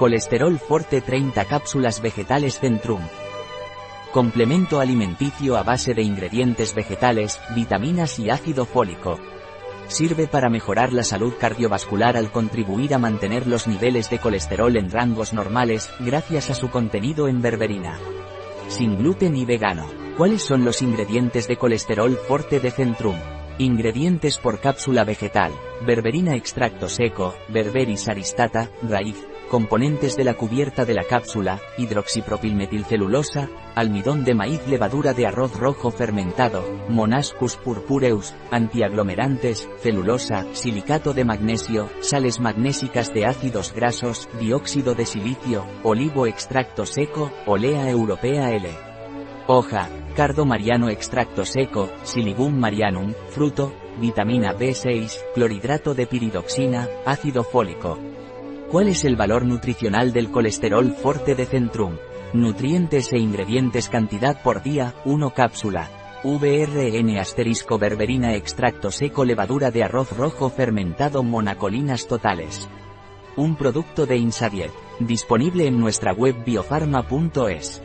[0.00, 3.02] Colesterol Forte 30 cápsulas vegetales Centrum.
[4.12, 9.20] Complemento alimenticio a base de ingredientes vegetales, vitaminas y ácido fólico.
[9.88, 14.90] Sirve para mejorar la salud cardiovascular al contribuir a mantener los niveles de colesterol en
[14.90, 17.98] rangos normales, gracias a su contenido en berberina.
[18.68, 19.84] Sin gluten y vegano.
[20.16, 23.16] ¿Cuáles son los ingredientes de colesterol forte de Centrum?
[23.58, 25.52] Ingredientes por cápsula vegetal.
[25.84, 34.24] Berberina extracto seco, berberis aristata, raíz, componentes de la cubierta de la cápsula, hidroxipropilmetilcelulosa, almidón
[34.24, 42.38] de maíz levadura de arroz rojo fermentado, Monascus purpureus, antiaglomerantes, celulosa, silicato de magnesio, sales
[42.38, 48.68] magnésicas de ácidos grasos, dióxido de silicio, olivo extracto seco, olea europea L.
[49.48, 57.98] Hoja, cardo mariano extracto seco, silibum marianum, fruto, vitamina B6, clorhidrato de piridoxina, ácido fólico.
[58.70, 61.96] ¿Cuál es el valor nutricional del colesterol forte de Centrum?
[62.32, 65.90] Nutrientes e ingredientes cantidad por día, 1 cápsula.
[66.22, 72.68] VRN asterisco berberina extracto seco levadura de arroz rojo fermentado monacolinas totales.
[73.34, 77.82] Un producto de Insadiet, disponible en nuestra web biofarma.es.